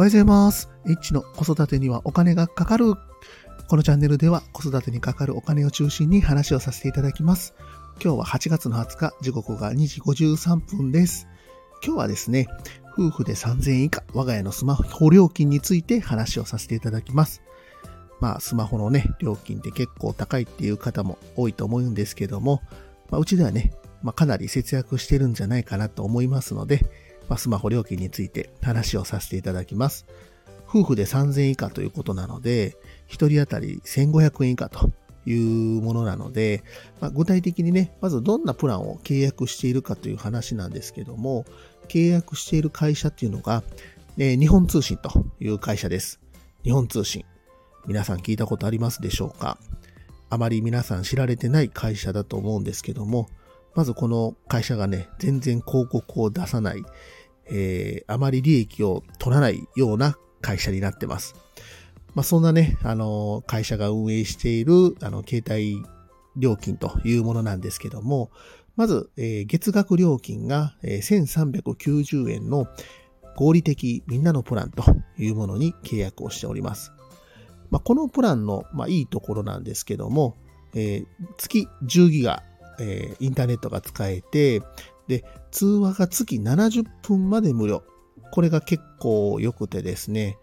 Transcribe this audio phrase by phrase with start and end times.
[0.00, 0.70] おはようございます。
[0.88, 2.94] H の子育てにはお金がかかる。
[3.68, 7.52] このチャンネルでは子育てにかかるお金を中心に話をさせていただきます。
[8.02, 11.28] 今日は8月の20日、時刻が2時53分です。
[11.84, 12.48] 今日はですね、
[12.96, 17.42] 夫婦で3000円以下、我が家のスマホ料金について話をさせていただきます。
[18.20, 22.62] まあ、スマホのね、料金って結構高いっていう方も多いと思うんですけども、
[23.10, 26.86] まあ、うちではね、まあ、かなり節約してるんじゃないかなと思いますので、
[27.30, 30.04] まあ、スマホ料金について話をさせていただきます。
[30.68, 32.76] 夫婦で3000以下ということなので、
[33.08, 34.90] 1人当たり1500円以下と
[35.26, 35.34] い
[35.78, 36.64] うものなので、
[37.00, 41.44] まあ、具体的にね、まずどんなプランを契約しているかという話なんですけども、
[41.88, 43.62] 契約している会社っていうのが、
[44.18, 46.20] えー日本通信という会社です。
[46.64, 47.24] 日本通信。
[47.86, 49.56] 皆さん聞いたことありますでしょうか？
[50.30, 53.28] あまり皆さん知られてない会社だと思うんですけども、
[53.74, 56.82] まずこの会社がね、全然広告を出さない、
[57.46, 61.34] えーあまり利益を取らないような会社になってます。
[62.14, 65.80] まあ、そんなね、あの、会社が運営している、あの、携帯
[66.36, 68.30] 料金というものなんですけども、
[68.76, 72.66] まず、えー月額料金が、えー1390円の
[73.36, 74.82] 合理的みんなのプランと
[75.16, 76.92] いうものに契約をしております。
[77.70, 80.36] まあ、このプランの、まあ、いいところなんですけども、
[80.74, 81.06] えー
[81.36, 82.42] 月10ギガ、
[82.80, 84.62] えーインターネットが使えて、
[85.08, 87.82] で、通話が月70分まで無料。
[88.32, 90.38] これが結構良くてですね、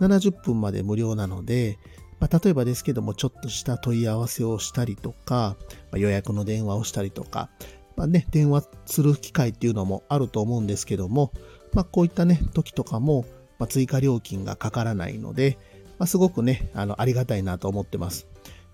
[0.00, 1.78] 70分まで無料なので、
[2.20, 5.56] まあ、例えばですけども、ちょっとした問い合わせをしたりとか、
[5.90, 7.50] まあ予約の電話をしたりとか、
[7.96, 11.32] まあね、電話する機会っていうのもあると思うんですけども、
[11.72, 13.24] まあ、こういったね、時とかも、
[13.58, 15.58] まあ、追加料金がかからないので、
[15.98, 18.26] まあ、すごくね、あの、ありがたいなと思ってます。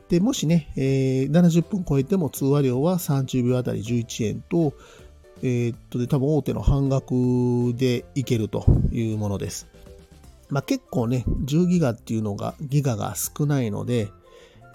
[0.09, 4.73] で、もしね、えー70分超えても通話料は30秒あたり11円と、
[5.43, 7.13] えーっと、で、多分大手の半額
[7.77, 9.67] でいけるというものです。
[10.49, 14.11] まあ、結構ね、10ギガっていうのが、ギガが少ないので、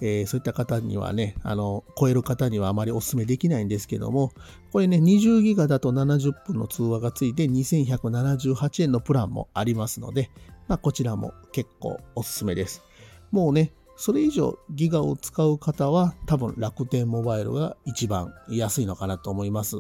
[0.01, 4.31] えーそういった方にはね、あの、超える方にはあまりお勧めできないんですけども、
[4.71, 10.29] これね、20ギガだと70分の通話がついて2178円のプランもありますので、
[10.67, 12.83] まあ、こちらも結構おすすめです。
[13.31, 19.77] もうね、それ以上ギガを使う方は多分楽天モバイルが一番安いのかなと思います。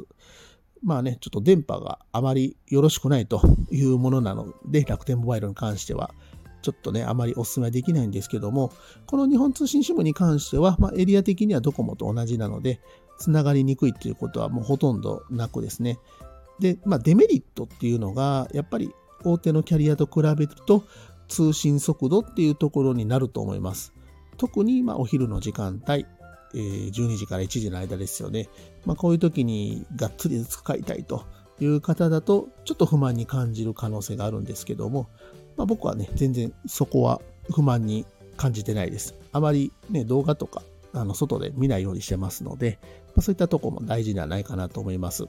[0.83, 3.41] まあね、ちょっと電波があまりよろしくないと
[3.71, 6.13] いうものなので、楽天モバイルに関しては、
[6.61, 8.71] ちょっとね、あまりお勧めできないんですけども、
[9.05, 12.81] この日本通信 SIM に関しては、まあ、エリア的にはドコモと同じなので、
[13.17, 15.99] つながりにくいということはもうほとんどなくですね。
[16.59, 18.91] で、まあ、デメリットっていうのが、やっぱり
[19.23, 20.83] 大手のキャリアと比べると、
[21.27, 23.93] 通信速度っていうところになると思います。
[24.43, 26.05] 特に、ま、お昼の時間帯、
[26.53, 28.49] え12時から1時の間ですよね。
[28.85, 31.23] まあ、こういう時にがっつり使いたいと
[31.61, 35.07] いう方だと、ちょっと不満に感じる可能性があるんですけども、
[35.55, 37.21] まあ、僕はね、全然そこは
[37.53, 38.05] 不満に
[38.35, 39.15] 感じてないです。
[39.31, 40.61] あまりね、動画とか、
[40.91, 42.79] あの、外で見ないようにしてますので、
[43.15, 45.23] まあ、そういったとこも大事ではないかなと思います。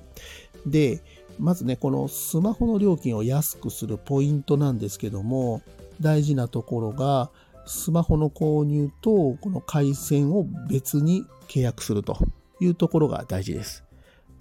[0.67, 1.05] で、
[1.39, 5.63] まずね、このスマホの料金を安くするポイントなんですけども、
[6.01, 7.31] 大事なところが、
[7.67, 12.19] スマホの購入とこの回線を別に契約すると
[12.61, 13.85] いうところが大事です。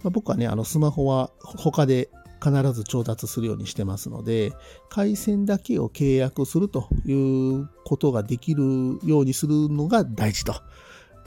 [0.03, 2.09] まあ、僕はね、あのスマホは他で
[2.43, 4.51] 必ず調達するようにしてますので、
[4.89, 8.63] 回線だけを契約するということができる
[9.03, 10.53] ようにするのが大事と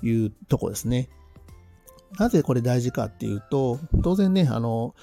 [0.02, 1.08] いうところですね。
[2.18, 4.94] なぜこれ大事かっていうと、当然ね、あの、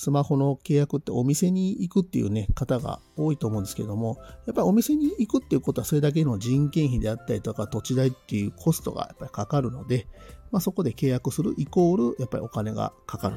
[0.00, 4.16] スマホの契約ってお店に行くっていうね、方が多いと思うんですけども、
[4.46, 10.06] やっぱりお店に行くっていうことはそれだけの人件費であったりとか土地代っていうコストがやっぱりかかるので、
[10.52, 13.36] まあ、そこで契約するイコールやっぱりお金がかかる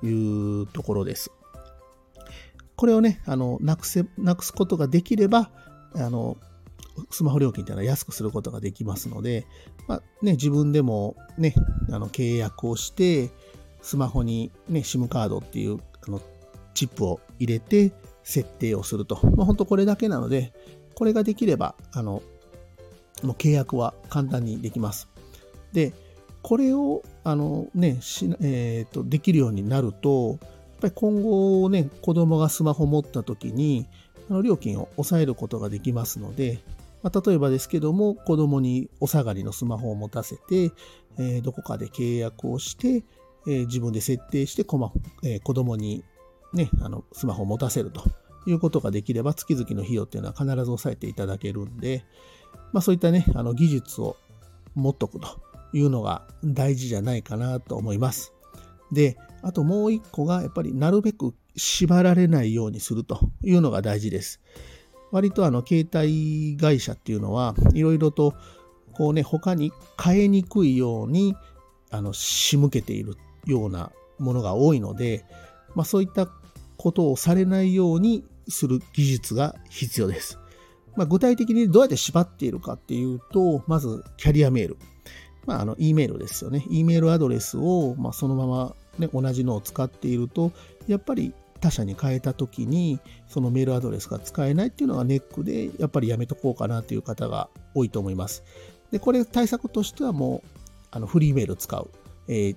[0.00, 1.30] というところです。
[2.76, 5.50] これをね、あの、なくせ、なくすことができれば、
[5.94, 6.38] あの、
[7.10, 9.46] スマホ料金っていうのは安くすることができますので、
[9.86, 11.54] まあね、自分でもね、
[11.90, 13.30] あの契約をして、
[13.82, 16.20] スマホにね、SIM カードっていうあの
[16.74, 17.92] チップを入れて
[18.22, 19.18] 設定をすると。
[19.36, 20.52] まあ、本当これだけなので、
[20.94, 22.22] これができれば、あの、
[23.22, 25.08] もう契約は簡単にできます。
[25.72, 25.92] で、
[26.42, 30.38] これを、あのね、しえーと、できるようになると、やっ
[30.80, 33.86] ぱり今後ね、子供がスマホ持った時に、
[34.30, 36.60] あの料金を抑えることができますので、
[37.02, 40.72] まあ、例えばですけども、子供にお下がりのスマホを持たせて、
[41.18, 43.04] えーどこかで契約をして、
[43.46, 44.92] えー自分で設定して、こま
[45.22, 46.04] えー子供に
[46.52, 48.02] ね、あの、スマホを持たせると
[48.46, 52.04] いうことができれば、月々の費用っていうのは必ず抑えていただけるんで、
[52.72, 54.16] まあそういったね、あの技術を
[54.74, 55.28] 持っとくと
[55.72, 58.32] いうのが大事じゃないかなと思います。
[58.92, 64.40] で、あともう一個が、やっぱりなるべく縛られないようにするというのが大事です。
[65.12, 68.34] 割とあの、携帯会社っていうのは、いろいろと、
[68.92, 71.34] こうね、他に変えにくいように、
[71.90, 73.16] あの、仕向けている
[73.46, 75.24] ようなものが多いので、
[75.74, 76.28] まあそういった
[76.76, 80.38] ことをされないようにする技術が必要です。
[80.96, 84.76] まあ、具体的にどうやって縛っているかっていうと、まずキャリアメール。
[85.46, 86.64] まあ、あの、E メールですよね。
[86.68, 90.52] E メールアドレスを、まあ、そのまま、ね、同じのを使っていると、
[90.86, 92.98] やっぱり他社に変えた時に、
[93.28, 98.42] そのメールアドレスが使えないっていうのがネックで、やっぱりやめとこうかなという方が多いと思います。
[98.90, 100.48] で、これ対策としてはもう、
[100.90, 101.90] あの、フリーメール使う。
[102.28, 102.56] えー、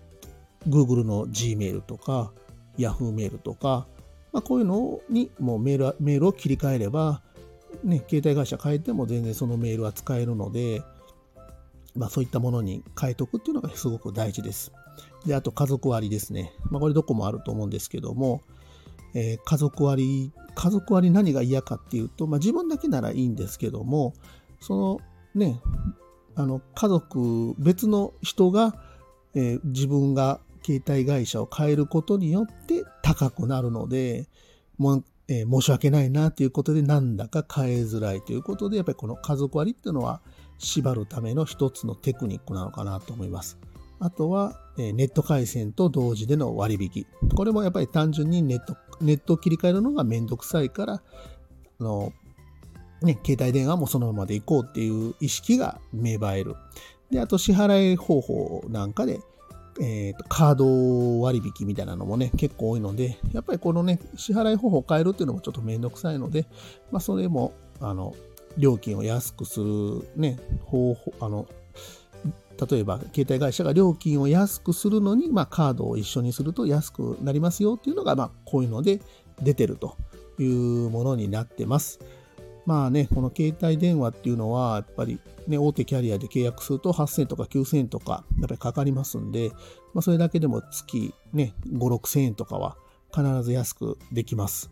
[0.67, 2.31] Google の Gmail とか、
[2.77, 3.87] Yahoo メールとか、
[4.31, 7.21] まあ、こういうのにもうメールメールを切り替えれば、
[7.83, 10.81] ね、携帯会社変えても全然そのメールは使えるので、
[11.95, 14.71] まあ、そういったものに変えとくっていうのがすごく大事です。
[15.25, 16.53] で、あと家族割ですね。
[16.69, 18.41] まあ、これどこもあると思うんですけども、
[19.13, 24.13] えー、家族割、家族割何が嫌かっていうと、まあ、自分だけならいいんですけども、
[24.59, 24.99] その
[25.35, 25.61] ね、
[26.35, 28.75] あの家族、別の人が、
[29.35, 34.27] えー、自分が携帯会社を変えることによって高くなるので、
[34.77, 40.21] も、えー、申し訳ないなということでなんだか変えづらいということで、やっぱりこの家族割っていうのは
[40.57, 43.57] 縛るための一つのテクニックなのかなと思います。
[43.99, 47.05] あとは、えー、ネット回線と同時での割引。
[47.35, 51.01] これもやっぱり単純にネット、ネットを切り替えるのがめんどくさいから、あ
[51.83, 52.11] の、
[53.01, 56.55] ね、携帯電話もそのままで行こうっていう意識が芽生える。
[57.11, 59.21] で、あと支払い方法なんかで、
[59.81, 66.45] えーと、カード割引みたいなのもね、結構多いので、やっぱりこのね、支払い方法を変えるっていうのもちょっとめんどくさいので、
[66.91, 68.15] まあ、それも、あの、
[68.57, 71.47] 料金を安くするね、方法、あの、
[72.69, 79.01] 例えば、携帯会社が料金を安くするのに、まあ、カードを一緒にすると安くなりますよっていうのが、まあ、こういうので
[79.41, 79.97] 出てると
[80.39, 81.99] いうものになってます。
[82.65, 89.51] まあね、この携帯電話っていうのは、やっぱりね、大手キャリアで契約すると8000とか9000円とか、やっぱりかかりますんで、
[89.93, 92.77] まあ、それだけでも月ね、5、6000円とかは
[93.13, 94.71] 必ず安くできます。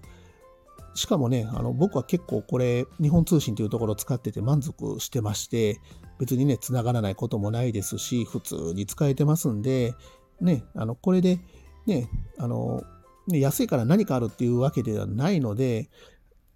[0.94, 5.80] しかもね、あの僕は結構これ、日本通信というところを使ってて満足してまして、
[6.20, 9.96] 別にね、繋がらないこともないですし、普通に使えてますんで、
[10.40, 11.40] ね、あの、これで、
[11.86, 12.84] ね、あの、
[13.28, 15.90] ね、安いから何かあるっていうわけではないので、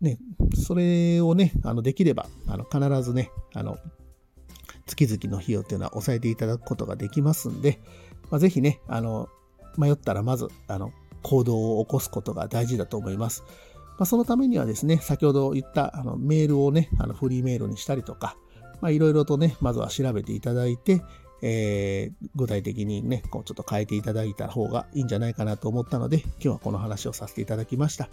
[0.05, 0.17] ね、
[0.53, 3.77] それをね、あの、できれば、あの、必ずね、あの、
[4.85, 7.79] 月々の費用っていうのは抑えていただくことができますんで、
[8.29, 9.27] まあ、ぜひね、あの、
[9.77, 10.93] 迷ったらまず、あの、
[11.23, 13.43] 行動を起こすことが大事だと思います。
[13.97, 18.37] まあ、そのためにはですね、先ほど言ったあのメールをね、あのフリーメールにしたりとか、
[18.81, 21.01] ま、いろいろとね、まずは調べていただいて、
[21.41, 28.09] えー、具体的にね、こうちょっと変えていただいた方がいいんじゃないかなと思ったので、今日はこの話をさせていただきました。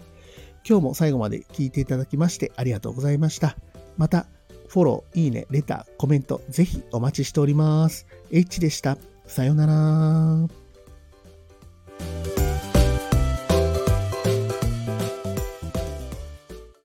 [0.67, 3.57] 今日も最後まで聞いていただきましてありがとうございました。
[3.97, 4.25] また、
[4.67, 8.07] フォロー、いいね、レター、コメント、ぜひお待ちしております。
[8.31, 8.97] H でした。
[9.25, 9.67] さような
[10.47, 10.62] ら。